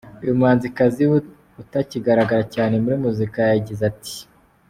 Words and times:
Uyu 0.23 0.37
muhanzikazi 0.39 1.01
utakigaragara 1.61 2.43
cyane 2.55 2.75
muri 2.83 2.95
muzika, 3.03 3.37
yagize 3.53 3.83
ati:. 3.91 4.15